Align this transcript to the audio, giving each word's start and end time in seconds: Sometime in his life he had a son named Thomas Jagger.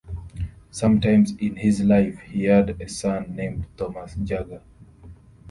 Sometime 0.71 1.27
in 1.37 1.57
his 1.57 1.81
life 1.81 2.21
he 2.21 2.45
had 2.45 2.71
a 2.81 2.89
son 2.89 3.35
named 3.35 3.67
Thomas 3.77 4.15
Jagger. 4.15 4.63